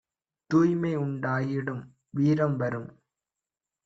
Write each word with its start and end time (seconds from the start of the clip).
தூய்மை 0.49 0.97
யுண்டாகிடும், 0.97 1.83
வீரம் 2.09 2.57
வரும்." 2.57 2.89